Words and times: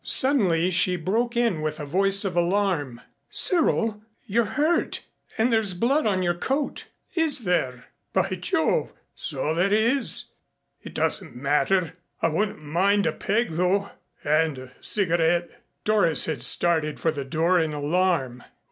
Suddenly 0.03 0.71
she 0.71 0.95
broke 0.95 1.37
in 1.37 1.61
with 1.61 1.79
a 1.79 1.85
voice 1.85 2.25
of 2.25 2.35
alarm. 2.35 3.01
"Cyril 3.29 4.01
you're 4.25 4.45
hurt 4.57 5.05
and 5.37 5.53
there's 5.53 5.75
blood 5.75 6.07
on 6.07 6.23
your 6.23 6.33
coat" 6.33 6.85
"Is 7.13 7.41
there? 7.41 7.85
By 8.11 8.29
Jove, 8.29 8.93
so 9.13 9.53
there 9.53 9.71
is 9.71 10.23
it 10.81 10.95
doesn't 10.95 11.35
matter. 11.35 11.97
I 12.19 12.29
wouldn't 12.29 12.63
mind 12.63 13.05
a 13.05 13.11
peg 13.13 13.51
though 13.51 13.91
and 14.23 14.57
a 14.57 14.71
cigarette." 14.81 15.61
Doris 15.85 16.25
had 16.25 16.41
started 16.41 16.99
for 16.99 17.11
the 17.11 17.23
door 17.23 17.59
in 17.59 17.71
alarm. 17.71 18.43